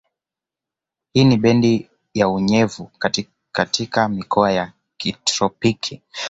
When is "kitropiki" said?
4.97-6.01